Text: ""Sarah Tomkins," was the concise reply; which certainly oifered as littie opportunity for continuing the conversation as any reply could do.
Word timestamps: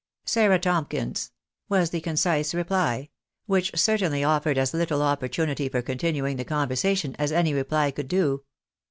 ""Sarah 0.25 0.57
Tomkins," 0.57 1.29
was 1.69 1.91
the 1.91 2.01
concise 2.01 2.55
reply; 2.55 3.09
which 3.45 3.71
certainly 3.79 4.21
oifered 4.21 4.57
as 4.57 4.71
littie 4.71 4.99
opportunity 4.99 5.69
for 5.69 5.83
continuing 5.83 6.37
the 6.37 6.43
conversation 6.43 7.15
as 7.19 7.31
any 7.31 7.53
reply 7.53 7.91
could 7.91 8.07
do. 8.07 8.43